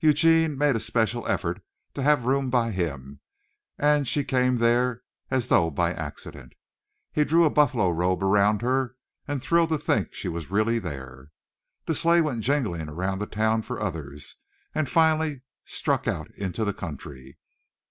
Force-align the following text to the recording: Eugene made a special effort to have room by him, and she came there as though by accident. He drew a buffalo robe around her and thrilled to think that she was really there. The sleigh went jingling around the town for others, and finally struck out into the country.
Eugene 0.00 0.56
made 0.56 0.74
a 0.74 0.80
special 0.80 1.28
effort 1.28 1.62
to 1.92 2.02
have 2.02 2.24
room 2.24 2.48
by 2.48 2.70
him, 2.70 3.20
and 3.76 4.08
she 4.08 4.24
came 4.24 4.56
there 4.56 5.02
as 5.30 5.48
though 5.50 5.68
by 5.70 5.92
accident. 5.92 6.54
He 7.12 7.24
drew 7.24 7.44
a 7.44 7.50
buffalo 7.50 7.90
robe 7.90 8.22
around 8.22 8.62
her 8.62 8.96
and 9.28 9.42
thrilled 9.42 9.68
to 9.68 9.76
think 9.76 10.12
that 10.12 10.16
she 10.16 10.28
was 10.28 10.50
really 10.50 10.78
there. 10.78 11.28
The 11.84 11.94
sleigh 11.94 12.22
went 12.22 12.40
jingling 12.40 12.88
around 12.88 13.18
the 13.18 13.26
town 13.26 13.60
for 13.60 13.78
others, 13.78 14.36
and 14.74 14.88
finally 14.88 15.42
struck 15.66 16.08
out 16.08 16.30
into 16.36 16.64
the 16.64 16.72
country. 16.72 17.36